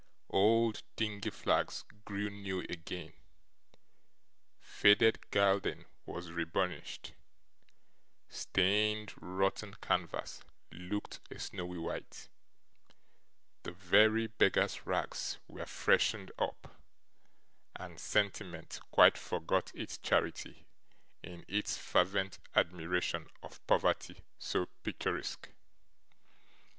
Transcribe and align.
Old 0.31 0.81
dingy 0.95 1.29
flags 1.29 1.85
grew 2.05 2.31
new 2.31 2.61
again, 2.61 3.13
faded 4.59 5.19
gilding 5.29 5.85
was 6.07 6.31
re 6.31 6.43
burnished, 6.43 7.13
stained 8.27 9.13
rotten 9.21 9.75
canvas 9.75 10.41
looked 10.71 11.19
a 11.29 11.37
snowy 11.37 11.77
white, 11.77 12.29
the 13.61 13.71
very 13.73 14.25
beggars' 14.25 14.87
rags 14.87 15.37
were 15.47 15.67
freshened 15.67 16.31
up, 16.39 16.81
and 17.75 17.99
sentiment 17.99 18.79
quite 18.89 19.19
forgot 19.19 19.71
its 19.75 19.99
charity 19.99 20.65
in 21.21 21.45
its 21.47 21.77
fervent 21.77 22.39
admiration 22.55 23.29
of 23.43 23.63
poverty 23.67 24.23
so 24.39 24.65
picturesque. 24.81 25.49